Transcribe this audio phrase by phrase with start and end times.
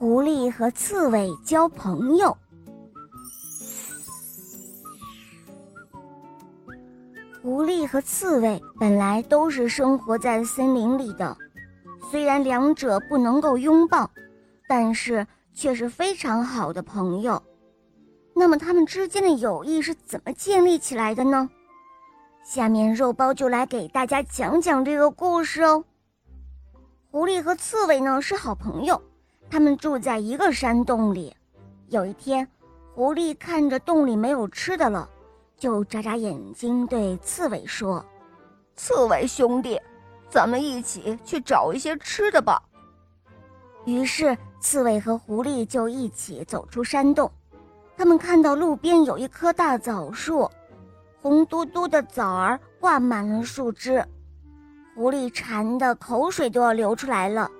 [0.00, 2.34] 狐狸和刺猬交朋友。
[7.42, 11.36] 狐狸和刺猬本来都是生活在森林里的，
[12.10, 14.10] 虽然两者不能够拥抱，
[14.66, 17.42] 但是却是非常好的朋友。
[18.34, 21.46] 那么，他们之间的友谊是怎么建立起来的呢？
[22.42, 25.84] 下面肉包就来给大家讲讲这个故事哦。
[27.10, 29.02] 狐狸和刺猬呢是好朋友。
[29.50, 31.34] 他们住在一个山洞里。
[31.88, 32.46] 有一天，
[32.94, 35.10] 狐狸看着洞里没有吃的了，
[35.56, 38.04] 就眨眨眼睛对刺猬说
[38.76, 39.78] ：“刺猬兄弟，
[40.28, 42.62] 咱们一起去找一些吃的吧。”
[43.84, 47.30] 于是，刺猬和狐狸就一起走出山洞。
[47.96, 50.48] 他们看到路边有一棵大枣树，
[51.20, 54.04] 红嘟嘟的枣儿挂满了树枝，
[54.94, 57.50] 狐狸馋得口水都要流出来了。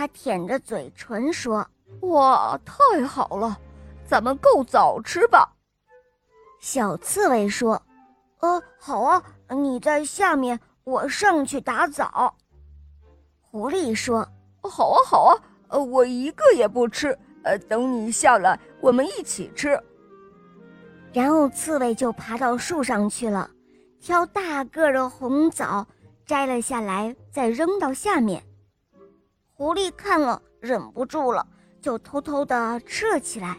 [0.00, 1.66] 他舔着嘴唇说
[2.08, 3.54] ：“哇，太好了，
[4.06, 5.46] 咱们够枣吃吧。”
[6.58, 7.82] 小刺猬说
[8.40, 12.34] ：“呃，好啊，你在下面，我上去打枣。”
[13.52, 14.26] 狐狸说
[14.64, 15.36] ：“好啊，好啊，
[15.68, 17.08] 呃，我一个也不吃，
[17.44, 19.78] 呃，等你下来，我们一起吃。”
[21.12, 23.50] 然后刺猬就爬到树上去了，
[24.00, 25.86] 挑大个的红枣
[26.24, 28.42] 摘了下来，再扔到下面。
[29.60, 31.46] 狐狸看了，忍不住了，
[31.82, 33.58] 就偷偷地吃了起来。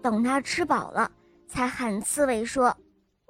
[0.00, 1.10] 等它吃饱了，
[1.48, 2.72] 才喊刺猬说：“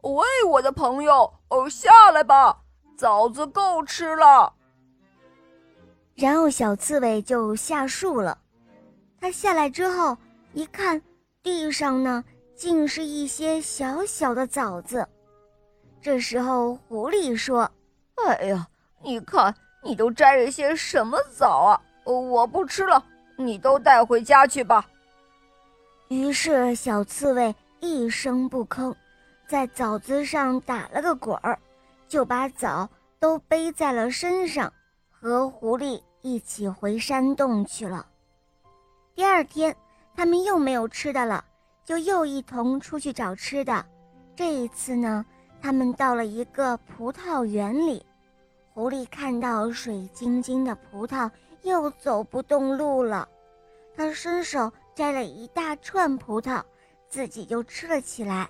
[0.05, 2.55] 喂，我的朋友，哦，下来吧，
[2.98, 4.52] 枣子够吃了。”
[6.14, 8.36] 然后小刺猬就下树了。
[9.18, 10.14] 它下来之后，
[10.52, 11.00] 一看
[11.42, 12.22] 地上呢，
[12.55, 15.08] 竟是一些小小的枣子。
[15.98, 17.70] 这时候，狐狸说
[18.28, 18.68] ：“哎呀，
[19.02, 23.05] 你看，你都摘了些什么枣啊？”我不吃了，
[23.36, 24.86] 你都带回家去吧。
[26.08, 28.95] 于是小刺猬一声不吭，
[29.48, 31.58] 在枣子上打了个滚儿，
[32.07, 34.73] 就把枣都背在了身上，
[35.11, 38.07] 和狐狸一起回山洞去了。
[39.14, 39.74] 第二天，
[40.14, 41.45] 他们又没有吃的了，
[41.84, 43.84] 就又一同出去找吃的。
[44.34, 45.24] 这一次呢，
[45.61, 48.05] 他们到了一个葡萄园里，
[48.74, 51.30] 狐狸看到水晶晶的葡萄。
[51.62, 53.28] 又走不动路了，
[53.96, 56.62] 他伸手摘了一大串葡萄，
[57.08, 58.48] 自己就吃了起来。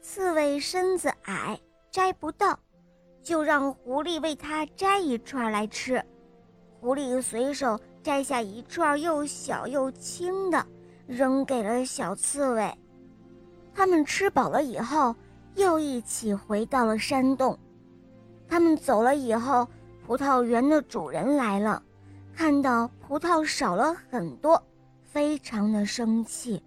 [0.00, 1.60] 刺猬身子矮，
[1.90, 2.58] 摘不到，
[3.22, 6.02] 就让狐狸为它摘一串来吃。
[6.80, 10.66] 狐狸随手摘下一串又小又轻的，
[11.06, 12.72] 扔给了小刺猬。
[13.74, 15.14] 他们吃饱了以后，
[15.54, 17.58] 又一起回到了山洞。
[18.48, 19.68] 他们走了以后，
[20.06, 21.82] 葡萄园的主人来了。
[22.40, 24.62] 看到葡萄少了很多，
[25.02, 26.62] 非常的生气。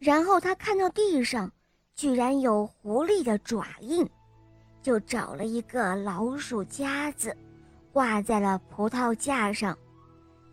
[0.00, 1.48] 然后他看到地上
[1.94, 4.04] 居然有狐狸的爪印，
[4.82, 7.32] 就找了一个老鼠夹子，
[7.92, 9.78] 挂在了葡萄架上。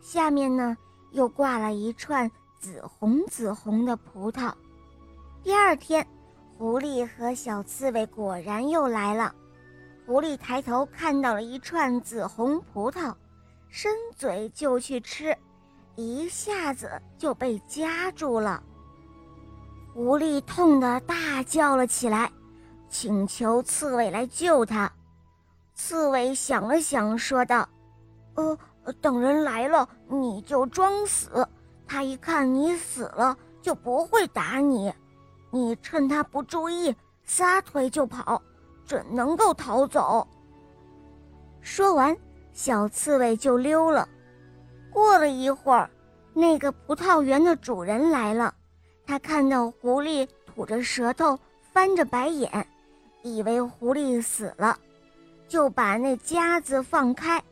[0.00, 0.76] 下面呢
[1.10, 2.30] 又挂了一串
[2.60, 4.54] 紫红紫红的葡萄。
[5.42, 6.06] 第二天，
[6.56, 9.34] 狐狸和小刺猬果然又来了。
[10.06, 13.12] 狐狸抬头看到了一串紫红葡萄。
[13.68, 15.36] 伸嘴就去吃，
[15.96, 18.62] 一下子就被夹住了。
[19.94, 22.30] 狐狸痛得大叫了起来，
[22.88, 24.90] 请求刺猬来救他。
[25.74, 27.68] 刺猬想了想，说道
[28.36, 28.58] ：“呃，
[29.00, 31.46] 等人来了，你就装死，
[31.86, 34.92] 他一看你死了，就不会打你。
[35.50, 36.94] 你趁他不注意，
[37.24, 38.40] 撒腿就跑，
[38.86, 40.26] 准能够逃走。”
[41.60, 42.16] 说完。
[42.56, 44.08] 小刺猬就溜了。
[44.90, 45.90] 过了一会儿，
[46.32, 48.52] 那个葡萄园的主人来了。
[49.06, 51.38] 他看到狐狸吐着舌头，
[51.70, 52.66] 翻着白眼，
[53.22, 54.76] 以为狐狸死了，
[55.46, 57.44] 就把那夹子放开，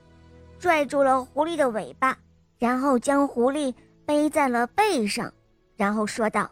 [0.59, 2.17] 拽住了狐狸的尾巴，
[2.59, 3.75] 然后将狐狸
[4.07, 5.31] 背在了背上，
[5.77, 6.51] 然后说道：“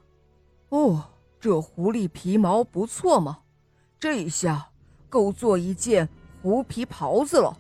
[0.68, 1.02] 哦，
[1.40, 3.38] 这狐狸皮毛不错嘛，
[3.98, 4.68] 这下
[5.08, 6.06] 够做一件
[6.42, 7.56] 狐皮袍子了。”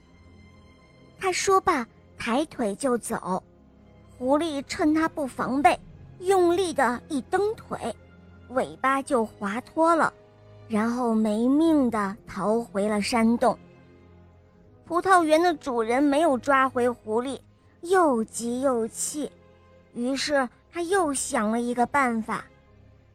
[1.22, 1.86] 他说罢，
[2.18, 3.40] 抬腿就走。
[4.18, 5.78] 狐狸趁他不防备，
[6.18, 7.94] 用力的一蹬腿，
[8.48, 10.12] 尾巴就滑脱了，
[10.66, 13.56] 然后没命的逃回了山洞。
[14.84, 17.38] 葡萄园的主人没有抓回狐狸，
[17.82, 19.30] 又急又气，
[19.94, 22.44] 于是他又想了一个办法。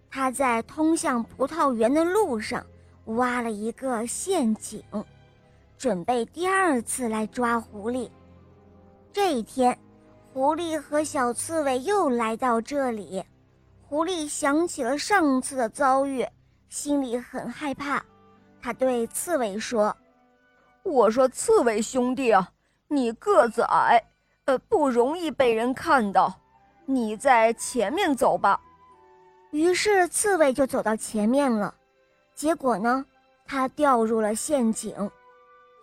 [0.09, 2.65] 他在通向葡萄园的路上
[3.03, 4.81] 挖了一个陷阱。
[5.77, 8.09] 准备第二次来抓狐狸。
[9.13, 9.77] 这一天，
[10.33, 13.23] 狐狸和小刺猬又来到这里。
[13.87, 16.25] 狐狸想起了上次的遭遇，
[16.67, 18.03] 心里很害怕。
[18.61, 19.95] 他对刺猬说
[20.83, 22.51] ：“我说，刺猬兄弟啊，
[22.87, 24.03] 你个子矮，
[24.45, 26.33] 呃，不容易被人看到，
[26.85, 28.59] 你在前面走吧。”
[29.51, 31.73] 于是刺猬就走到前面了。
[32.35, 33.05] 结果呢，
[33.45, 34.93] 他掉入了陷阱。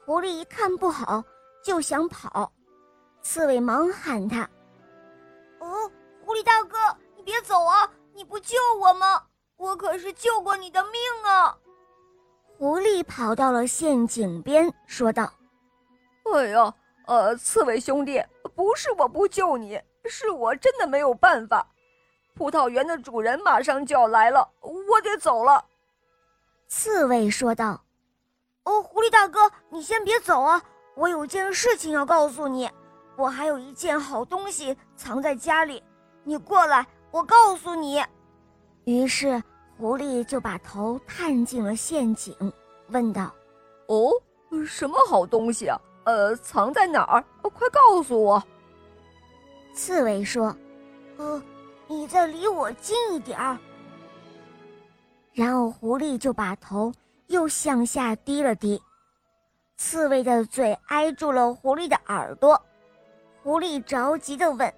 [0.05, 1.23] 狐狸一看不好，
[1.62, 2.53] 就想跑。
[3.23, 4.43] 刺猬忙喊他
[5.61, 5.91] ：“哦，
[6.25, 6.77] 狐狸大哥！”
[7.17, 7.91] 你别走啊！
[8.12, 9.23] 你不救我吗？
[9.56, 10.93] 我可是救过你的命
[11.25, 11.56] 啊！
[12.59, 15.33] 狐狸跑到了陷阱边，说道
[16.35, 16.75] ：“哎呀，
[17.06, 18.23] 呃，刺猬兄弟，
[18.55, 21.67] 不是我不救你，是我真的没有办法。
[22.35, 25.65] 葡萄园的主人马上就要来了，我得走了。”
[26.69, 27.83] 刺猬说道
[28.65, 30.63] ：“哦，狐狸大哥，你先别走啊！
[30.97, 32.71] 我有件事情要告诉你，
[33.17, 35.83] 我还有一件好东西藏在家里，
[36.23, 38.03] 你过来。”我告诉你，
[38.87, 39.41] 于是
[39.79, 42.35] 狐狸就把头探进了陷阱，
[42.89, 43.33] 问道
[43.87, 44.11] ：“哦，
[44.67, 45.81] 什么好东西啊？
[46.07, 47.25] 呃，藏在哪儿？
[47.41, 48.43] 快告诉我。”
[49.73, 50.53] 刺猬说
[51.19, 51.41] ：“呃，
[51.87, 53.57] 你再离我近一点儿。”
[55.33, 56.93] 然后狐狸就把头
[57.26, 58.81] 又向下滴了滴，
[59.76, 62.61] 刺猬的嘴挨住了狐狸的耳朵，
[63.43, 64.73] 狐狸着急地问。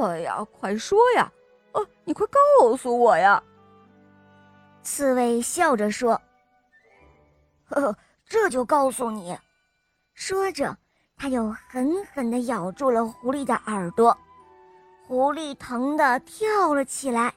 [0.00, 1.32] 哎呀，快说呀！
[1.72, 3.42] 哦，你快告诉我呀！
[4.82, 6.20] 刺猬笑着说
[7.68, 7.96] ：“呵呵，
[8.26, 9.38] 这就告诉你。”
[10.14, 10.76] 说着，
[11.16, 14.16] 他又狠狠地咬住了狐狸的耳朵，
[15.06, 17.32] 狐狸疼得跳了起来。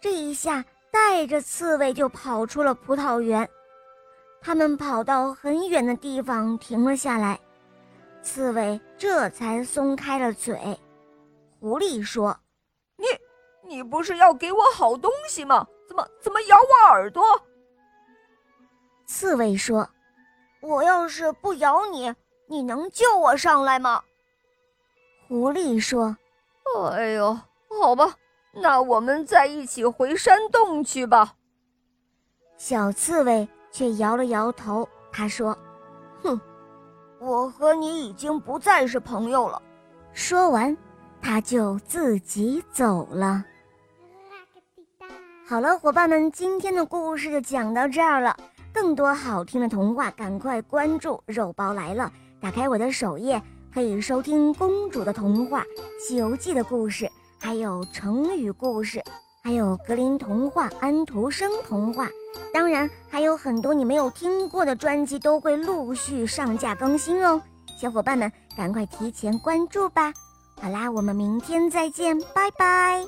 [0.00, 0.64] 这一下，
[0.94, 3.50] 带着刺猬就跑出了葡萄园。
[4.40, 7.40] 他们跑到很远的地方停了下来，
[8.22, 10.78] 刺猬这才松开了嘴。
[11.58, 12.38] 狐狸说
[12.96, 13.06] ：“你，
[13.68, 15.66] 你不是要给我好东西吗？
[15.88, 17.24] 怎么怎么咬我耳朵？”
[19.04, 19.88] 刺猬说
[20.62, 22.14] ：“我要是不咬你，
[22.46, 24.00] 你能救我上来吗？”
[25.26, 26.16] 狐狸说
[26.92, 27.36] ：“哎呦，
[27.80, 28.14] 好吧，
[28.56, 31.34] 那我们再一起回山洞去吧。”
[32.56, 35.56] 小刺猬却摇了摇头，他说
[36.22, 36.40] ：“哼，
[37.18, 39.60] 我和你已经不再是朋友了。”
[40.12, 40.76] 说完。
[41.26, 43.42] 他就自己走了。
[45.48, 48.36] 好了，伙伴们，今天的故事就讲到这儿了。
[48.74, 52.12] 更多好听的童话，赶快关注“肉包来了”。
[52.42, 53.40] 打开我的首页，
[53.72, 55.64] 可以收听公主的童话、
[55.98, 57.10] 西游记的故事，
[57.44, 59.02] 还有成语故事，
[59.42, 62.08] 还有格林童话、安徒生童话。
[62.54, 67.42] 当然，还有很多你没有听过的专辑都会陆续上架更新哦。
[67.78, 70.10] 小伙伴们，赶快提前关注吧。
[70.58, 73.04] 好啦，我们明天再见，拜拜。